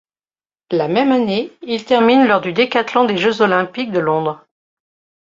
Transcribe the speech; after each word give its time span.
La 0.71 0.87
même 0.87 1.11
année, 1.11 1.55
il 1.61 1.85
termine 1.85 2.25
lors 2.25 2.41
du 2.41 2.53
décathlon 2.53 3.05
des 3.05 3.17
Jeux 3.19 3.41
olympiques 3.43 3.91
de 3.91 3.99
Londres. 3.99 4.47